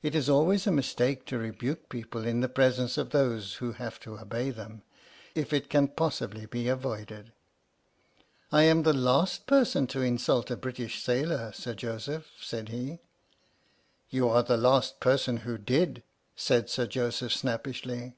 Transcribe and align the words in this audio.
It 0.00 0.14
is 0.14 0.30
always 0.30 0.64
a 0.68 0.70
mistake 0.70 1.24
to 1.26 1.38
rebuke 1.38 1.88
people 1.88 2.24
in 2.24 2.38
the 2.38 2.48
presence 2.48 2.96
of 2.96 3.10
those 3.10 3.54
who 3.54 3.72
have 3.72 3.98
to 3.98 4.16
obey 4.20 4.50
them, 4.50 4.82
if 5.34 5.52
it 5.52 5.68
can 5.68 5.88
possibly 5.88 6.46
be 6.46 6.68
avoided. 6.68 7.32
46 8.50 8.52
H.M.S. 8.52 8.52
"PINAFORE"" 8.52 8.58
I 8.60 8.62
am 8.62 8.82
the 8.84 8.92
last 8.92 9.46
person 9.48 9.86
to 9.88 10.02
insult 10.02 10.52
a 10.52 10.56
British 10.56 11.02
sailor, 11.02 11.50
Sir 11.52 11.74
Joseph," 11.74 12.30
said 12.40 12.68
he." 12.68 13.00
You 14.10 14.28
are 14.28 14.44
the 14.44 14.56
last 14.56 15.00
person 15.00 15.38
who 15.38 15.58
did," 15.58 16.04
said 16.36 16.70
Sir 16.70 16.86
Joseph, 16.86 17.32
snappishly. 17.32 18.14